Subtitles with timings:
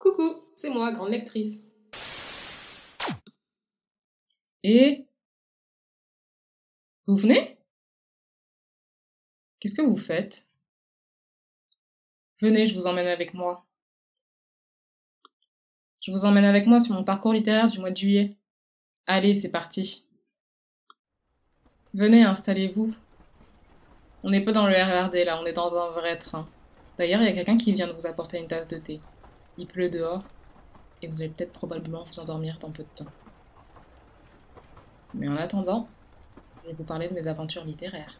[0.00, 1.66] Coucou, c'est moi, grande lectrice.
[4.62, 5.06] Et
[7.06, 7.58] Vous venez?
[9.58, 10.48] Qu'est-ce que vous faites?
[12.40, 13.66] Venez, je vous emmène avec moi.
[16.00, 18.38] Je vous emmène avec moi sur mon parcours littéraire du mois de juillet.
[19.06, 20.06] Allez, c'est parti.
[21.92, 22.94] Venez, installez-vous.
[24.22, 26.48] On n'est pas dans le RRD là, on est dans un vrai train.
[26.96, 29.00] D'ailleurs, il y a quelqu'un qui vient de vous apporter une tasse de thé.
[29.60, 30.22] Il pleut dehors,
[31.02, 33.10] et vous allez peut-être probablement vous endormir dans peu de temps.
[35.12, 35.86] Mais en attendant,
[36.62, 38.18] je vais vous parler de mes aventures littéraires.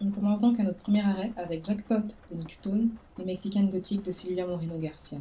[0.00, 2.88] On commence donc à notre premier arrêt avec Jackpot de Nick Stone
[3.18, 5.18] et Mexican Gothic de Silvia Moreno Garcia.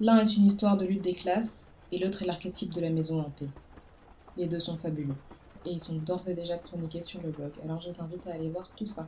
[0.00, 3.20] L'un est une histoire de lutte des classes et l'autre est l'archétype de la maison
[3.20, 3.50] hantée.
[4.38, 5.16] Les deux sont fabuleux
[5.66, 8.32] et ils sont d'ores et déjà chroniqués sur le blog, alors je vous invite à
[8.32, 9.06] aller voir tout ça.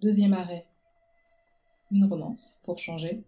[0.00, 0.64] Deuxième arrêt,
[1.90, 3.22] une romance, pour changer.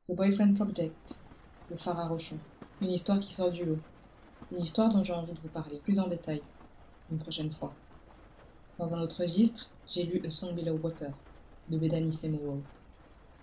[0.00, 1.20] The Boyfriend Project
[1.68, 2.38] de Farah Rochon.
[2.80, 3.78] Une histoire qui sort du lot.
[4.50, 6.40] Une histoire dont j'ai envie de vous parler plus en détail
[7.10, 7.74] une prochaine fois.
[8.78, 11.12] Dans un autre registre, j'ai lu A Song Below Water
[11.68, 12.58] de Bethany Seymour.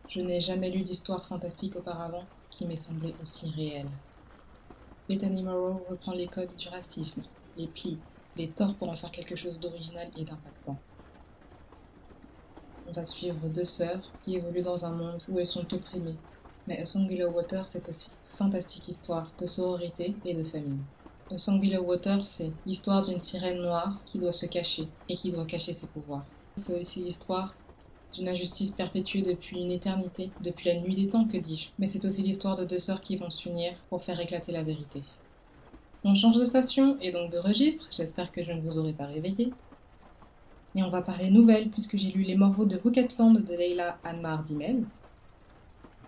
[0.10, 3.90] Je n'ai jamais lu d'histoire fantastique auparavant qui m'ait semblé aussi réelle.
[5.08, 7.24] Bethany Morrow reprend les codes du racisme,
[7.56, 8.00] les plis,
[8.36, 10.78] les torts pour en faire quelque chose d'original et d'impactant.
[12.88, 16.16] On va suivre deux sœurs qui évoluent dans un monde où elles sont opprimées.
[16.68, 20.80] Mais A Song Below Water, c'est aussi une fantastique histoire de sororité et de famille.
[21.30, 25.32] A Song Below Water, c'est l'histoire d'une sirène noire qui doit se cacher et qui
[25.32, 26.26] doit cacher ses pouvoirs.
[26.56, 27.54] C'est aussi l'histoire
[28.14, 31.70] d'une injustice perpétuée depuis une éternité, depuis la nuit des temps, que dis-je.
[31.80, 35.02] Mais c'est aussi l'histoire de deux sœurs qui vont s'unir pour faire éclater la vérité.
[36.06, 39.08] On change de station et donc de registre, j'espère que je ne vous aurai pas
[39.08, 39.52] réveillé.
[40.78, 44.44] Et on va parler nouvelles, puisque j'ai lu Les Morveaux de Rooketland de Leila Anmar
[44.44, 44.84] Dimel,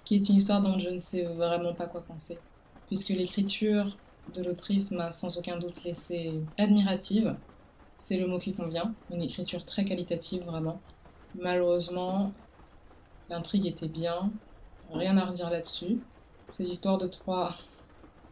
[0.06, 2.38] qui est une histoire dont je ne sais vraiment pas quoi penser,
[2.86, 3.98] puisque l'écriture
[4.36, 7.36] de l'autrice m'a sans aucun doute laissé admirative,
[7.96, 10.80] c'est le mot qui convient, une écriture très qualitative vraiment.
[11.34, 12.32] Malheureusement,
[13.28, 14.32] l'intrigue était bien,
[14.92, 16.00] rien à redire là-dessus.
[16.52, 17.56] C'est l'histoire de trois,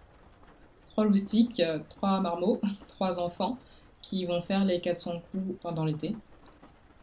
[0.86, 3.58] trois loustiques, trois marmots, trois enfants
[4.04, 6.16] qui vont faire les 400 coups pendant l'été.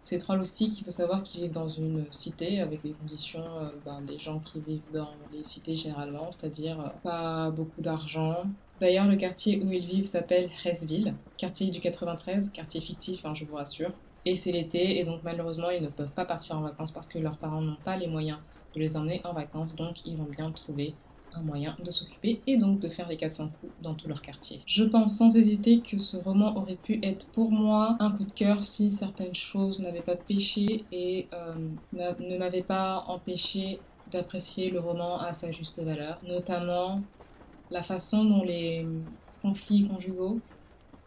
[0.04, 3.70] Ces trois loustiques, il faut savoir qu'ils vivent dans une cité avec des conditions euh,
[3.87, 8.42] ben, des gens qui vivent dans les cités généralement, c'est-à-dire euh, pas beaucoup d'argent.
[8.82, 13.47] D'ailleurs, le quartier où ils vivent s'appelle Hresville, quartier du 93, quartier fictif, hein, je
[13.47, 13.92] vous rassure.
[14.26, 17.19] Et c'est l'été, et donc malheureusement, ils ne peuvent pas partir en vacances parce que
[17.19, 18.41] leurs parents n'ont pas les moyens
[18.75, 20.92] de les emmener en vacances, donc ils vont bien trouver
[21.37, 24.61] un moyen de s'occuper et donc de faire les 400 coups dans tout leur quartier.
[24.67, 28.33] Je pense sans hésiter que ce roman aurait pu être pour moi un coup de
[28.33, 31.55] cœur si certaines choses n'avaient pas péché et euh,
[31.93, 33.81] ne m'avaient pas empêché
[34.11, 37.00] d'apprécier le roman à sa juste valeur, notamment
[37.71, 38.87] la façon dont les
[39.43, 40.39] conflits conjugaux,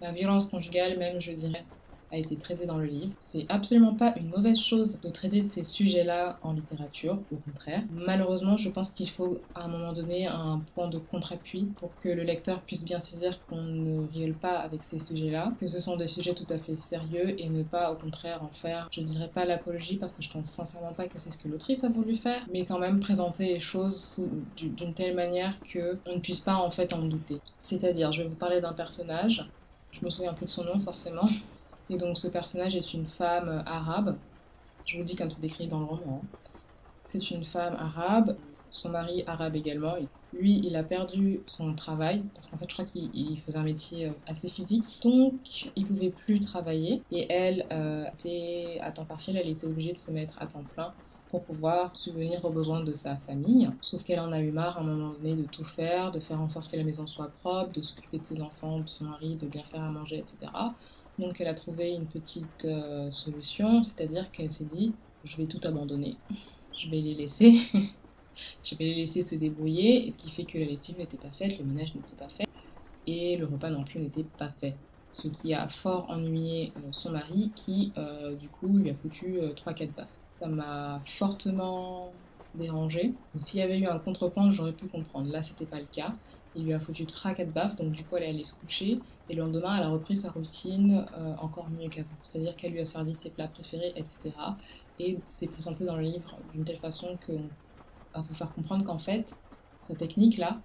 [0.02, 1.64] la violence conjugale même je dirais,
[2.12, 3.14] a été traité dans le livre.
[3.18, 7.84] C'est absolument pas une mauvaise chose de traiter ces sujets-là en littérature, au contraire.
[7.92, 12.10] Malheureusement, je pense qu'il faut à un moment donné un point de contre-appui pour que
[12.10, 15.98] le lecteur puisse bien saisir qu'on ne rigole pas avec ces sujets-là, que ce sont
[15.98, 19.30] des sujets tout à fait sérieux et ne pas au contraire en faire, je dirais
[19.34, 22.16] pas l'apologie parce que je pense sincèrement pas que c'est ce que l'autrice a voulu
[22.16, 24.20] faire, mais quand même présenter les choses
[24.56, 27.40] d'une telle manière que on ne puisse pas en fait en douter.
[27.58, 29.48] C'est-à-dire, je vais vous parler d'un personnage,
[29.92, 31.28] je me souviens peu de son nom forcément,
[31.90, 34.18] et donc ce personnage est une femme arabe.
[34.86, 36.22] Je vous dis comme c'est décrit dans le roman.
[36.24, 36.38] Hein.
[37.04, 38.36] C'est une femme arabe,
[38.70, 39.96] son mari arabe également.
[40.34, 44.08] Lui, il a perdu son travail parce qu'en fait, je crois qu'il faisait un métier
[44.08, 44.86] euh, assez physique.
[45.04, 47.02] Donc, il pouvait plus travailler.
[47.12, 48.06] Et elle euh,
[48.82, 50.94] à temps partiel, elle était obligée de se mettre à temps plein
[51.30, 53.70] pour pouvoir subvenir aux besoins de sa famille.
[53.82, 56.40] Sauf qu'elle en a eu marre à un moment donné de tout faire, de faire
[56.40, 59.36] en sorte que la maison soit propre, de s'occuper de ses enfants, de son mari,
[59.36, 60.52] de bien faire à manger, etc.
[61.20, 65.60] Donc elle a trouvé une petite euh, solution, c'est-à-dire qu'elle s'est dit, je vais tout
[65.64, 66.16] abandonner,
[66.78, 67.54] je vais les laisser,
[68.64, 71.32] je vais les laisser se débrouiller, et ce qui fait que la lessive n'était pas
[71.32, 72.48] faite, le ménage n'était pas fait,
[73.08, 74.76] et le repas non plus n'était pas fait.
[75.12, 79.40] Ce qui a fort ennuyé euh, son mari, qui euh, du coup lui a foutu
[79.40, 80.16] 3-4 baffes.
[80.34, 82.12] Ça m'a fortement
[82.54, 83.14] dérangé.
[83.40, 85.32] S'il y avait eu un contrepoint, j'aurais pu comprendre.
[85.32, 86.14] Là, c'était pas le cas.
[86.58, 89.00] Il lui a foutu 3-4 baffes, donc du coup, elle est allée se coucher.
[89.30, 92.10] Et le lendemain, elle a repris sa routine euh, encore mieux qu'avant.
[92.24, 94.32] C'est-à-dire qu'elle lui a servi ses plats préférés, etc.
[95.00, 97.34] Et c'est présenté dans le livre d'une telle façon que
[98.14, 99.38] va vous faire comprendre qu'en fait,
[99.80, 100.56] sa technique-là,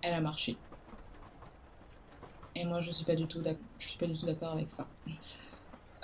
[0.00, 0.56] elle a marché.
[2.54, 2.86] Et moi, je.
[2.86, 3.14] Je suis pas
[4.06, 4.86] du tout d'accord avec ça.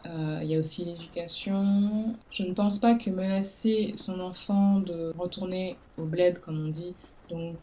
[0.04, 2.14] Euh, il y a aussi l'éducation.
[2.30, 6.94] Je ne pense pas que menacer son enfant de retourner au bled, comme on dit,
[7.30, 7.56] donc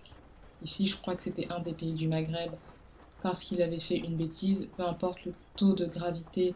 [0.63, 2.51] ici je crois que c'était un des pays du Maghreb,
[3.21, 6.55] parce qu'il avait fait une bêtise, peu importe le taux de gravité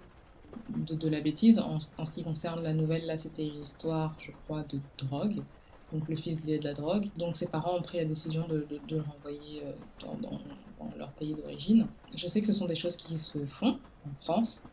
[0.70, 4.64] de, la bêtise, en, ce qui concerne la nouvelle, là c'était une histoire, je crois,
[4.64, 5.44] de drogue.
[5.92, 7.10] Donc le fils de la drogue.
[7.18, 9.72] Donc ses parents ont pris la décision de, le renvoyer euh,
[10.22, 10.40] dans,
[10.98, 11.88] leur pays d'origine.
[12.16, 14.64] Je sais que ce sont des choses qui se font en France.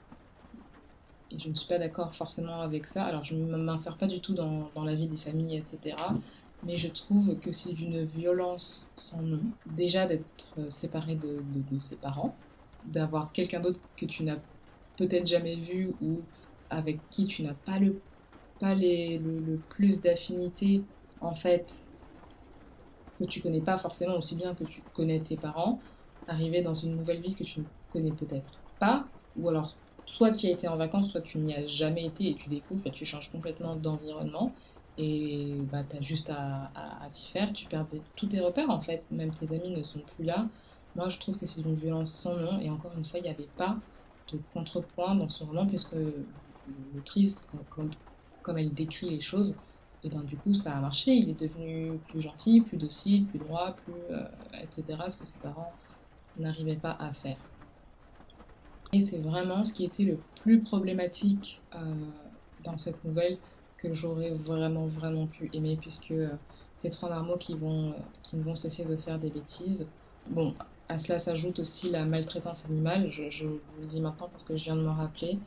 [1.31, 3.05] Et je ne suis pas d'accord forcément avec ça.
[3.05, 5.97] Alors je ne m'insère pas du tout dans, la vie des familles, etc.
[6.62, 9.42] Mais je trouve que c'est d'une violence sans nom.
[9.66, 11.42] Déjà d'être séparé de,
[11.78, 12.38] ses parents,
[12.82, 14.38] d'avoir quelqu'un d'autre que tu n'as
[14.96, 16.26] peut-être jamais vu ou
[16.68, 18.02] avec qui tu n'as pas le,
[18.58, 20.84] pas les, le, plus d'affinité,
[21.20, 21.82] en fait,
[23.18, 25.80] que tu connais pas forcément aussi bien que tu connais tes parents,
[26.26, 30.46] arriver dans une nouvelle ville que tu ne connais peut-être pas, ou alors soit tu
[30.46, 32.92] y as été en vacances, soit tu n'y as jamais été et tu découvres et
[32.92, 34.54] tu changes complètement d'environnement
[34.98, 38.81] et bah, tu as juste à, à, t'y faire, tu perds tous tes repères en
[38.81, 40.48] fait, même tes amis ne sont plus là.
[40.96, 43.28] Moi je trouve que c'est une violence sans nom et encore une fois il n'y
[43.28, 43.78] avait pas
[44.32, 45.96] de contrepoint dans ce roman, puisque
[46.94, 47.37] l'autrice,
[47.70, 47.90] comme,
[48.42, 49.58] comme, elle décrit les choses,
[50.02, 53.38] et ben du coup ça a marché, il est devenu plus gentil, plus docile, plus
[53.38, 54.25] droit, plus euh,
[54.62, 54.84] etc.
[55.08, 55.72] Ce que ses parents
[56.36, 57.36] n'arrivaient pas à faire.
[58.93, 61.94] Et c'est vraiment ce qui était le plus problématique euh,
[62.60, 63.38] dans cette nouvelle
[63.81, 66.31] que j'aurais vraiment vraiment pu aimer puisque euh,
[66.77, 69.87] ces trois marmots qui vont qui ne vont cesser de faire des bêtises.
[70.29, 70.55] Bon,
[70.88, 73.11] à cela s'ajoute aussi la maltraitance animale.
[73.11, 75.38] Je, vous le dis maintenant parce que je viens de me rappeler.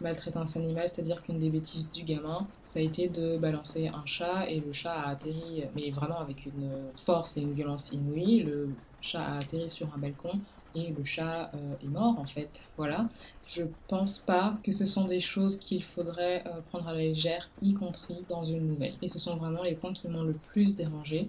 [0.00, 4.48] Maltraitance animale, c'est-à-dire qu'une des bêtises du gamin, ça a été de balancer un chat
[4.48, 8.42] et le chat a atterri, mais vraiment avec une force et une violence inouïe.
[8.42, 8.70] Le
[9.02, 10.40] chat a atterri sur un balcon
[10.74, 12.68] et le chat euh, est mort en fait.
[12.76, 13.08] Voilà.
[13.46, 17.50] Je pense pas que ce sont des choses qu'il faudrait euh, prendre à la légère,
[17.60, 18.94] y compris dans une nouvelle.
[19.02, 21.28] Et ce sont vraiment les points qui m'ont le plus dérangé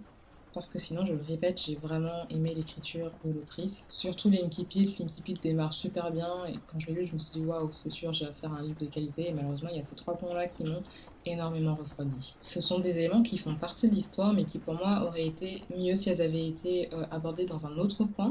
[0.53, 3.85] parce que sinon, je le répète, j'ai vraiment aimé l'écriture de l'autrice.
[3.89, 7.19] Surtout Linky Pit, Linky Pit démarre super bien, et quand je l'ai lu, je me
[7.19, 9.79] suis dit, waouh, c'est sûr, j'ai à un livre de qualité, et malheureusement, il y
[9.79, 10.83] a ces trois points-là qui m'ont
[11.25, 12.35] énormément refroidi.
[12.41, 15.63] Ce sont des éléments qui font partie de l'histoire, mais qui pour moi auraient été
[15.75, 18.29] mieux si elles avaient été euh, abordées dans un autre point.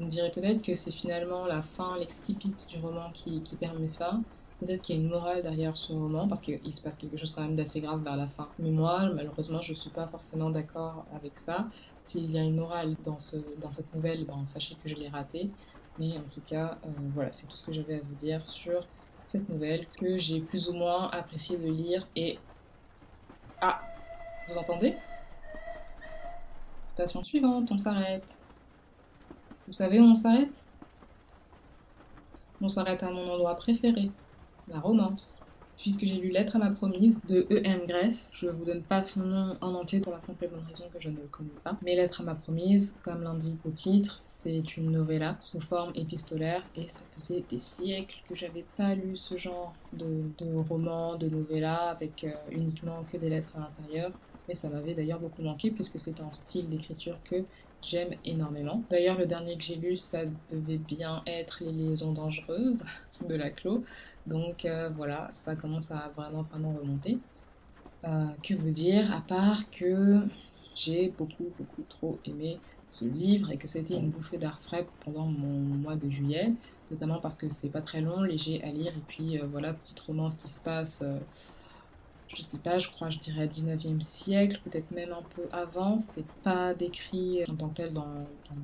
[0.00, 4.18] On dirait peut-être que c'est finalement la fin, l'exquipit du roman qui, qui permet ça.
[4.58, 7.30] Peut-être qu'il y a une morale derrière ce roman, parce qu'il se passe quelque chose
[7.32, 8.48] quand même d'assez grave vers la fin.
[8.58, 11.66] Mais moi, malheureusement, je ne suis pas forcément d'accord avec ça.
[12.04, 15.08] S'il y a une morale dans, ce, dans cette nouvelle, ben, sachez que je l'ai
[15.08, 15.50] ratée.
[15.98, 18.86] Mais en tout cas, euh, voilà, c'est tout ce que j'avais à vous dire sur
[19.24, 22.08] cette nouvelle que j'ai plus ou moins apprécié de lire.
[22.16, 22.38] Et...
[23.60, 23.82] Ah
[24.48, 24.94] Vous entendez?
[26.86, 28.24] Station suivante, on s'arrête.
[29.70, 30.66] Vous savez où on s'arrête?
[32.60, 34.14] On s'arrête à mon endroit préféré
[34.66, 35.44] la romance.
[35.76, 37.86] Puisque j'ai lu Lettre à ma promise de E.M.
[37.86, 40.64] Gress, je ne vous donne pas son nom en entier pour la simple et bonne
[40.64, 41.78] raison que je ne le connais pas.
[41.82, 46.68] Mais Lettre à ma promise, comme l'indique au titre, c'est une novella sous forme épistolaire
[46.74, 51.28] et ça faisait des siècles que j'avais pas lu ce genre de, de roman, de
[51.30, 54.12] novella avec euh, uniquement que des lettres à l'intérieur.
[54.48, 57.46] Et ça m'avait d'ailleurs beaucoup manqué puisque c'est un style d'écriture que
[57.82, 58.82] j'aime énormément.
[58.90, 62.82] D'ailleurs, le dernier que j'ai lu, ça devait bien être Les liaisons dangereuses
[63.28, 63.84] de la Clos.
[64.26, 67.18] Donc euh, voilà, ça commence à vraiment, vraiment remonter.
[68.04, 70.20] Euh, que vous dire, à part que
[70.74, 75.26] j'ai beaucoup, beaucoup trop aimé ce livre et que c'était une bouffée d'air frais pendant
[75.26, 76.52] mon mois de juillet,
[76.90, 80.00] notamment parce que c'est pas très long, léger à lire, et puis euh, voilà, petite
[80.00, 81.02] romance qui se passe
[82.34, 85.98] je sais pas, je crois, je dirais 19e siècle, peut-être même un peu avant.
[85.98, 88.06] C'est pas décrit en tant que tel dans,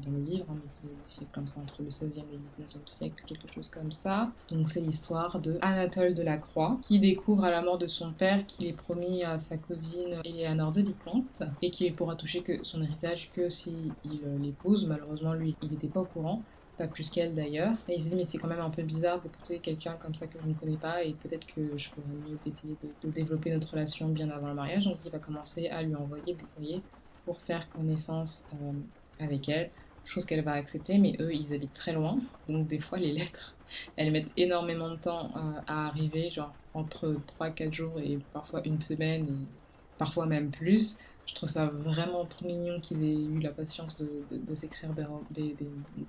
[0.07, 3.53] le livre, hein, mais c'est comme ça entre le 16e et le 19e siècle, quelque
[3.53, 4.31] chose comme ça.
[4.51, 8.13] Donc c'est l'histoire de Anatole de la Croix, qui découvre à la mort de son
[8.13, 12.63] père qu'il est promis à sa cousine Éléanore de Vicomte, et qu'il pourra toucher que
[12.65, 13.93] son héritage que s'il
[14.41, 14.87] l'épouse.
[14.87, 16.43] Malheureusement, lui, il n'était pas au courant
[16.77, 17.75] pas plus qu'elle d'ailleurs.
[17.89, 20.27] Et il se dit, mais c'est quand même un peu bizarre d'épouser quelqu'un comme ça
[20.27, 23.71] que je ne connais pas, et peut-être que je pourrais mieux essayer de, développer notre
[23.71, 24.85] relation bien avant le mariage.
[24.85, 26.83] Donc il va commencer à lui envoyer des courriers
[27.25, 28.73] pour faire connaissance euh,
[29.19, 29.71] avec elle,
[30.05, 32.19] chose qu'elle va accepter, mais eux, ils habitent très loin,
[32.49, 33.57] donc des fois les lettres,
[33.97, 38.81] elles mettent énormément de temps euh, à arriver, genre entre 3-4 jours et parfois une
[38.81, 43.51] semaine, et parfois même plus je trouve ça vraiment trop mignon qu'ils aient eu la
[43.51, 44.91] patience de, de, s'écrire
[45.31, 45.57] des,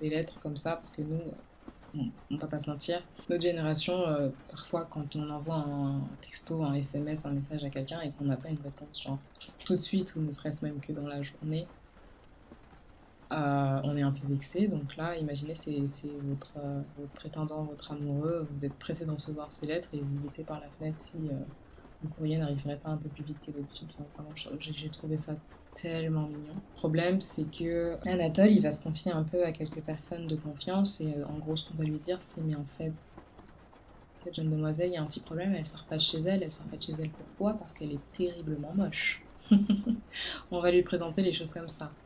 [0.00, 1.20] des, lettres comme ça, parce que nous,
[1.94, 6.62] on, ne va pas se mentir, notre génération, euh, parfois quand on envoie un texto,
[6.62, 9.18] un SMS, un message à quelqu'un et qu'on n'a pas une réponse, genre
[9.64, 11.66] tout de suite, ou ne serait-ce même que dans la journée,
[13.32, 14.68] euh, on est un peu vexé.
[14.68, 15.72] Donc là, imaginez, c'est
[16.22, 20.20] votre, euh, votre, prétendant, votre amoureux, vous êtes pressé de recevoir ses lettres et vous
[20.24, 21.16] mettez par la fenêtre si
[22.02, 23.92] le courrier n'arriverait pas un peu plus vite que d'habitude.
[24.60, 25.34] j'ai trouvé ça
[25.74, 26.54] tellement mignon.
[26.54, 30.36] Le problème, c'est que Anatole, il va se confier un peu à quelques personnes de
[30.36, 32.92] confiance et en gros, ce qu'on va lui dire, c'est mais en fait,
[34.18, 36.42] cette jeune demoiselle, il y a un petit problème, elle sort pas de chez elle.
[36.42, 37.54] Elle sort pas de chez elle pourquoi?
[37.54, 39.22] Parce qu'elle est terriblement moche.
[40.50, 41.96] on va lui présenter les choses comme ça.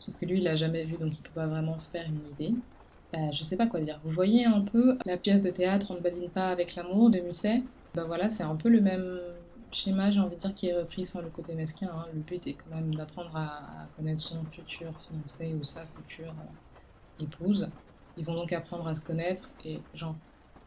[0.00, 2.26] Sauf que lui, il l'a jamais vu, donc il peut pas vraiment se faire une
[2.26, 2.54] idée.
[3.14, 4.00] Euh, je sais pas quoi dire.
[4.04, 7.20] Vous voyez un peu la pièce de théâtre On ne badine pas avec l'amour de
[7.20, 7.62] Musset?
[7.94, 9.20] Ben voilà, c'est un peu le même
[9.72, 11.88] schéma, j'ai envie de dire, qui est repris sans le côté mesquin.
[11.92, 12.06] Hein.
[12.14, 17.24] Le but est quand même d'apprendre à, connaître son futur fiancé ou sa future euh,
[17.24, 17.68] épouse.
[18.16, 20.16] Ils vont donc apprendre à se connaître et genre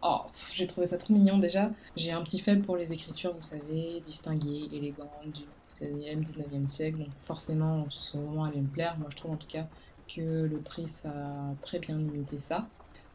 [0.06, 0.20] Oh,
[0.54, 1.72] j'ai trouvé ça trop mignon déjà.
[1.96, 6.98] J'ai un petit faible pour les écritures, vous savez, distinguées, élégantes du 16e, 19e siècle.
[6.98, 8.98] Donc forcément, ce roman allait me plaire.
[9.00, 9.70] Moi, je trouve en tout cas
[10.14, 12.68] que l'autrice a très bien imité ça.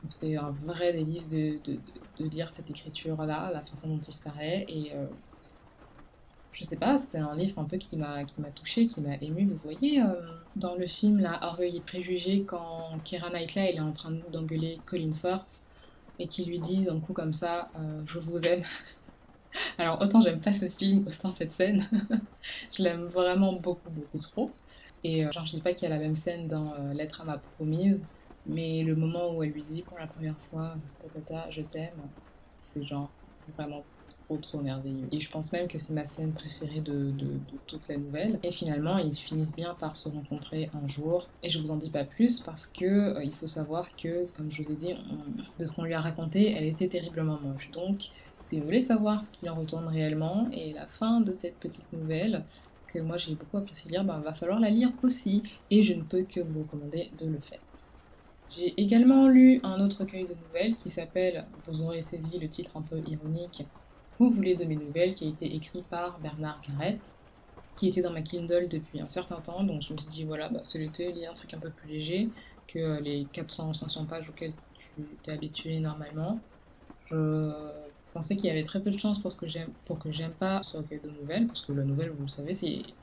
[0.07, 1.79] C'était un vrai délice de, de,
[2.19, 4.65] de, lire cette écriture-là, la façon dont il se parlait.
[4.69, 5.07] Et euh,
[6.59, 9.45] je sais pas, c'est un livre un peu qui m'a qui touché, qui m'a ému.
[9.45, 10.15] Vous voyez, euh,
[10.57, 14.81] dans le film là, Orgueil et préjugés, quand Keira Knightley elle est en train d'engueuler
[14.85, 15.63] Colin Firth
[16.19, 18.63] et qui lui dit d'un coup comme ça euh, Je vous aime.
[19.79, 21.89] Alors autant j'aime pas ce film, autant cette scène,
[22.77, 24.51] je l'aime vraiment beaucoup beaucoup trop.
[25.05, 27.25] Et euh, genre je dis pas qu'il y a la même scène dans Lettre à
[27.25, 28.05] ma promise,
[28.49, 31.63] mais le moment où elle lui dit pour la première fois ta ta ta je
[31.63, 32.01] t'aime,
[32.57, 33.11] c'est genre
[33.57, 33.85] vraiment
[34.27, 35.09] trop trop merveilleux.
[35.13, 38.39] Et je pense même que c'est ma scène préférée de, de, toute la nouvelle.
[38.43, 41.29] Et finalement, ils finissent bien par se rencontrer un jour.
[41.43, 44.51] Et je vous en dis pas plus parce que euh, il faut savoir que, comme
[44.51, 44.95] je vous l'ai dit,
[45.59, 47.71] de ce qu'on lui a raconté, elle était terriblement moche.
[47.73, 48.09] Donc,
[48.43, 51.93] si vous voulez savoir ce qu'il en retourne réellement et la fin de cette petite
[51.93, 52.45] nouvelle,
[52.87, 55.43] que moi j'ai beaucoup apprécié lire, ben, va falloir la lire aussi.
[55.71, 57.61] Et je ne peux que vous recommander de le faire.
[58.49, 62.77] J'ai également lu un autre recueil de nouvelles qui s'appelle, vous aurez saisi le titre
[62.77, 63.63] un peu ironique,
[64.19, 67.15] vous voulez de mes nouvelles, qui a été écrit par Bernard Garrett,
[67.75, 69.65] qui était dans ma Kindle depuis un certain temps.
[69.65, 71.89] Donc je me suis dit, voilà, bah, c'est l'été, lire un truc un peu plus
[71.89, 72.35] léger
[72.69, 76.45] que euh, les 400-500 pages auxquelles tu t'es habitué normalement.
[77.07, 80.35] Je pensais qu'il y avait très peu de chances pour, que j'aime, pour que j'aime
[80.37, 82.97] pas ce recueil de nouvelles, parce que la nouvelle, vous le savez, c'est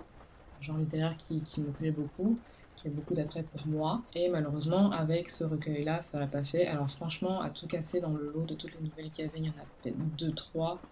[0.60, 2.42] un genre littéraire qui, qui me plaît beaucoup
[2.76, 4.06] qui a beaucoup d'attrait pour moi.
[4.14, 6.68] Et malheureusement, avec ce recueil-là, ça l'a pas fait.
[6.68, 9.40] Alors franchement, à tout casser dans le lot de toutes les nouvelles qu'il y avait,
[9.40, 10.86] il y en a peut-être deux, trois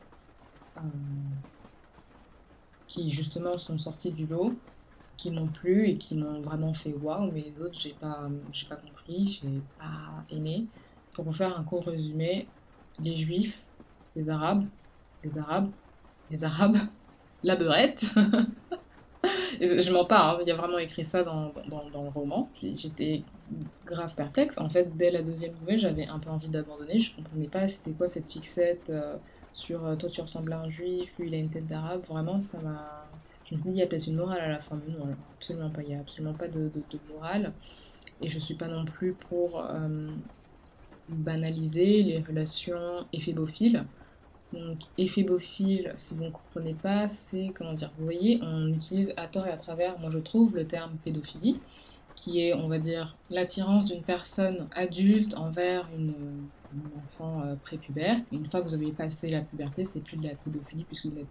[0.78, 0.82] euh,
[2.88, 4.52] qui justement sont sortis du lot,
[5.18, 8.68] qui m'ont plu et qui m'ont vraiment fait waouh, mais les autres, j'ai pas, j'ai
[8.68, 10.70] pas compris, j'ai pas aimé.
[11.14, 12.52] Pour vous faire un court résumé,
[13.00, 13.68] les juifs,
[14.16, 14.70] les arabes,
[15.24, 15.74] les arabes,
[16.30, 16.78] les arabes,
[17.44, 18.06] la beurette.
[19.60, 22.52] je m'en parle, hein, il y a vraiment écrit ça dans, le roman.
[22.62, 23.24] J'étais
[23.86, 24.58] grave perplexe.
[24.58, 27.00] En fait, dès la deuxième nouvelle, j'avais un peu envie d'abandonner.
[27.00, 28.90] Je comprenais pas c'était quoi cette fixette.
[28.90, 29.18] Euh,
[29.54, 32.40] sur euh, toi tu ressembles à un juif, lui il a une tête d'arabe, vraiment
[32.40, 33.08] ça m'a.
[33.46, 35.70] Je me dis, il y a peut-être une morale à la fin, mais non, absolument
[35.70, 36.72] pas, il n'y a absolument pas de,
[37.10, 37.54] morale.
[38.22, 40.08] Et je suis pas non plus pour euh,
[41.10, 43.86] banaliser les relations éphébophiles.
[44.54, 49.28] Donc, éphébophile, si vous ne comprenez pas, c'est, comment dire, vous voyez, on utilise à
[49.28, 51.60] tort et à travers, moi je trouve, le terme pédophilie,
[52.16, 56.14] qui est, on va dire, l'attirance d'une personne adulte envers une,
[56.74, 58.20] un enfant euh, prépubère.
[58.32, 61.18] Une fois que vous avez passé la puberté, c'est plus de la pédophilie puisque vous
[61.18, 61.28] êtes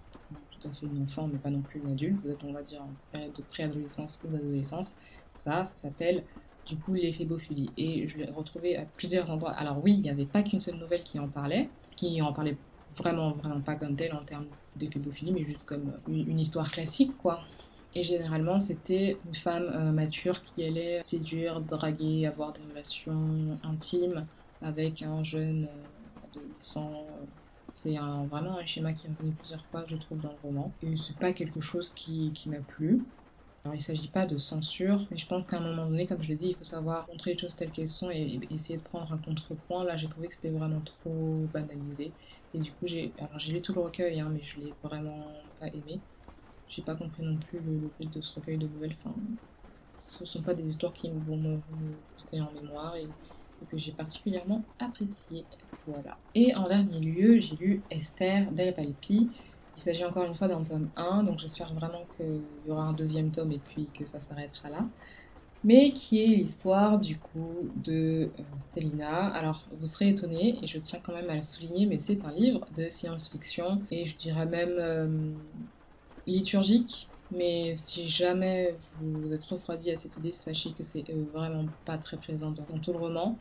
[0.51, 2.17] tout à fait une enfant, mais pas non plus une adulte.
[2.25, 4.97] Vous êtes, on va dire, en période de préadolescence ou d'adolescence.
[5.33, 6.25] Ça, ça s'appelle
[6.67, 7.71] du coup l'éphébophile.
[7.77, 9.53] Et je l'ai retrouvé à plusieurs endroits.
[9.53, 12.57] Alors oui, il n'y avait pas qu'une seule nouvelle qui en parlait, qui en parlait
[12.97, 14.47] vraiment, vraiment pas comme telle en termes
[14.77, 17.41] d'éphébophile, mais juste comme une, histoire classique, quoi.
[17.95, 24.27] Et généralement, c'était une femme euh, mature qui allait séduire, draguer, avoir des relations intimes
[24.63, 27.07] avec un jeune euh, adolescent.
[27.71, 30.73] C'est un, vraiment un schéma qui revenu plusieurs fois, je trouve, dans le roman.
[30.83, 33.03] Et c'est pas quelque chose qui, qui m'a plu.
[33.65, 36.21] Alors, il ne s'agit pas de censure, mais je pense qu'à un moment donné, comme
[36.21, 38.83] je l'ai dit, il faut savoir montrer les choses telles qu'elles sont et, essayer de
[38.83, 39.85] prendre un contrepoint.
[39.85, 42.13] Là, j'ai trouvé que c'était vraiment trop banalisé.
[42.55, 43.13] Et du coup, j'ai
[43.49, 46.01] lu tout le recueil, hein, mais je l'ai vraiment pas aimé.
[46.69, 48.97] J'ai pas compris non plus le, but de ce recueil de nouvelles.
[49.05, 49.15] Enfin,
[49.93, 51.61] ce sont pas des histoires qui vont me
[52.15, 53.09] rester en mémoire et
[53.69, 55.45] que j'ai particulièrement apprécié.
[55.87, 56.19] Voilà.
[56.35, 59.29] Et en dernier lieu, j'ai lu Esther d'El Palpi.
[59.77, 62.93] Il s'agit encore une fois d'un tome 1, donc j'espère vraiment qu'il y aura un
[62.93, 64.85] deuxième tome et puis que ça s'arrêtera là.
[65.65, 68.29] Mais qui est l'histoire du coup de
[68.77, 69.33] euh.
[69.33, 72.33] Alors vous serez étonnés, et je tiens quand même à le souligner, mais c'est un
[72.33, 75.33] livre de science-fiction, et je dirais même euh,
[76.27, 81.67] liturgique, Mais si jamais vous êtes refroidi à cette idée, sachez que c'est euh, vraiment
[81.87, 83.39] pas très présent dans, tout le roman.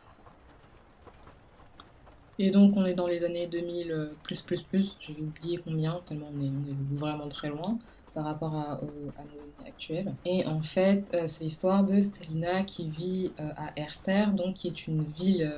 [2.42, 6.02] Et donc on est dans les années 2000 euh, plus plus plus, j'ai oublié combien,
[6.06, 7.78] tellement on est, vraiment très loin
[8.14, 10.14] par rapport à, à nos actuelles.
[10.26, 15.04] Et en fait, c'est l'histoire de Stelina qui vit à Erster, donc qui est une
[15.04, 15.50] ville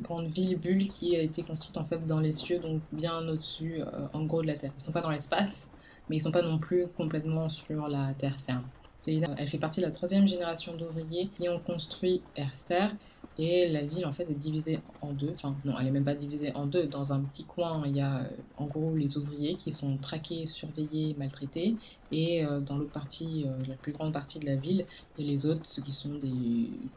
[0.00, 3.80] grande ville bulle qui a été construite en fait dans les cieux, donc bien au-dessus,
[3.80, 4.72] euh, en gros, de la Terre.
[4.76, 5.70] Ils sont pas dans l'espace,
[6.08, 8.64] mais ils sont pas non plus complètement sur la terre ferme.
[9.06, 12.88] Elle fait partie de la troisième génération d'ouvriers qui ont construit Erster
[13.36, 15.32] et la ville en fait est divisée en deux.
[15.34, 16.86] Enfin non, elle est même pas divisée en deux.
[16.86, 20.46] Dans un petit coin, il y a euh, en gros les ouvriers qui sont traqués,
[20.46, 21.78] surveillés, maltraités,
[22.10, 24.86] et euh, dans l'autre partie, la plus grande partie de la ville,
[25.16, 26.92] il y a les autres, ceux qui sont des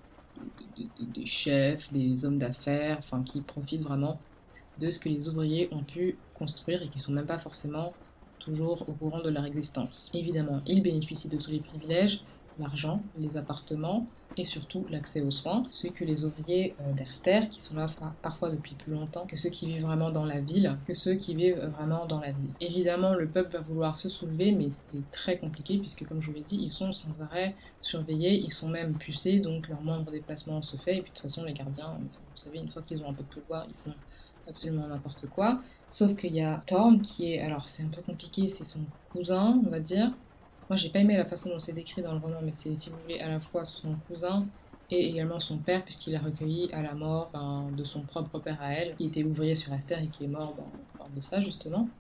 [1.25, 4.23] chefs, des hommes d'affaires, enfin qui profitent vraiment
[4.77, 7.97] de ce que les ouvriers ont pu construire et qui sont même pas forcément
[8.39, 10.09] toujours au courant de leur existence.
[10.13, 12.25] Évidemment, ils bénéficient de tous les privilèges,
[12.59, 17.61] l'argent, les appartements et surtout l'accès aux soins, ce que les ouvriers euh, d'Erster, qui
[17.61, 17.87] sont là
[18.21, 21.33] parfois depuis plus longtemps que ceux qui vivent vraiment dans la ville, que ceux qui
[21.33, 22.51] vivent vraiment dans la ville.
[22.61, 26.35] Évidemment, le peuple va vouloir se soulever, mais c'est très compliqué puisque, comme je vous
[26.35, 30.61] l'ai dit, ils sont sans arrêt surveillés, ils sont même pucés, donc leur moindre déplacement
[30.61, 33.09] se fait, et puis de toute façon, les gardiens, vous savez, une fois qu'ils ont
[33.09, 33.97] un peu de pouvoir, ils font
[34.47, 35.61] absolument n'importe quoi.
[35.89, 39.61] Sauf qu'il y a Thorn qui est, alors c'est un peu compliqué, c'est son cousin,
[39.65, 40.11] on va dire,
[40.69, 42.89] moi, j'ai pas aimé la façon dont c'est décrit dans le roman, mais c'est, si
[42.91, 44.51] vous voulez, à la fois son cousin
[44.89, 48.61] et également son père, puisqu'il a recueilli à la mort ben, de son propre père
[48.61, 50.55] à elle, qui était ouvrier sur Esther et qui est mort
[50.99, 51.93] ben, de ça, justement.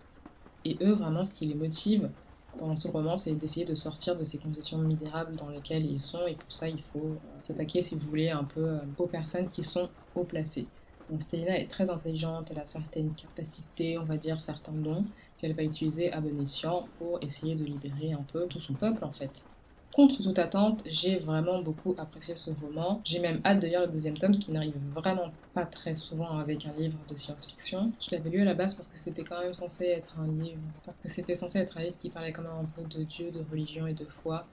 [0.63, 2.13] Et eux, vraiment, ce qui les motive
[2.57, 6.01] pendant tout le roman, c'est d'essayer de sortir de ces conditions misérables dans lesquelles ils
[6.01, 9.07] sont, et pour ça, il faut euh, s'attaquer, si vous voulez, un peu euh, aux
[9.07, 10.71] personnes qui sont haut placées.
[11.09, 15.05] Donc est très intelligente, elle a certaines capacités, on va dire certains dons,
[15.37, 19.03] qu'elle va utiliser à bon escient pour essayer de libérer un peu tout son peuple
[19.05, 19.49] en fait.
[19.93, 23.01] Contre toute attente, j'ai vraiment beaucoup apprécié ce roman.
[23.05, 26.37] J'ai même hâte de lire le deuxième tome, ce qui n'arrive vraiment pas très souvent
[26.37, 27.93] avec un livre de science-fiction.
[27.99, 30.61] Je l'avais lu à la base parce que c'était quand même censé être un livre,
[30.83, 33.31] parce que c'était censé être un livre qui parlait quand même un peu de Dieu,
[33.31, 34.49] de religion et de foi.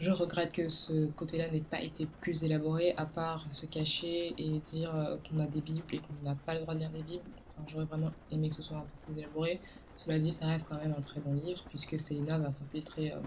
[0.00, 4.58] Je regrette que ce côté-là n'ait pas été plus élaboré, à part se cacher et
[4.60, 7.02] dire euh, qu'on a des bibles et qu'on n'a pas le droit de lire des
[7.02, 7.30] bibles.
[7.66, 9.60] J'aurais vraiment aimé que ce soit un peu plus élaboré.
[9.96, 13.20] Cela dit, ça reste quand même un très bon livre, puisque Célina va s'infiltrer euh,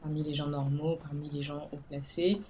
[0.00, 2.42] parmi les gens normaux, parmi les gens haut placés,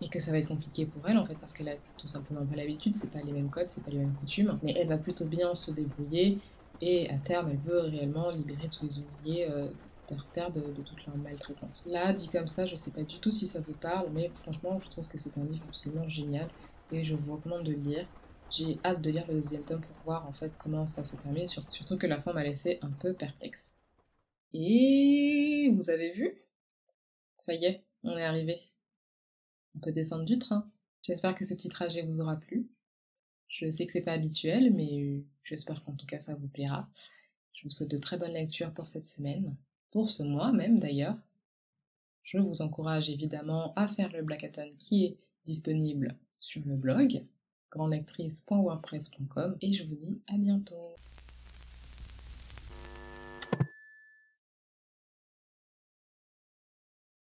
[0.00, 2.46] et que ça va être compliqué pour elle, en fait, parce qu'elle a tout simplement
[2.46, 4.98] pas l'habitude, c'est pas les mêmes codes, c'est pas les mêmes coutumes, mais elle va
[4.98, 6.40] plutôt bien se débrouiller,
[6.80, 9.68] et à terme, elle veut réellement libérer tous les ouvriers euh,
[10.14, 11.84] de, toute leur maltraitance.
[11.86, 14.80] Là, dit comme ça, je sais pas du tout si ça vous parle, mais franchement,
[14.80, 16.48] je trouve que c'est un livre absolument génial,
[16.92, 18.06] et je vous recommande de le lire.
[18.50, 21.48] J'ai hâte de lire le deuxième tome pour voir en fait comment ça se termine,
[21.48, 23.66] surtout que la fin m'a laissé un peu perplexe.
[24.52, 26.32] Et vous avez vu?
[27.38, 28.60] Ça y est, on est arrivé.
[29.74, 30.70] On peut descendre du train.
[31.02, 32.68] J'espère que ce petit trajet vous aura plu.
[33.48, 36.88] Je sais que c'est pas habituel, mais j'espère qu'en tout cas ça vous plaira.
[37.52, 39.56] Je vous souhaite de très bonnes lectures pour cette semaine,
[39.96, 41.16] pour ce mois même d'ailleurs.
[42.22, 47.22] Je vous encourage évidemment à faire le Blackathon qui est disponible sur le blog
[47.70, 50.96] grandlectrice.wordpress.com et je vous dis à bientôt.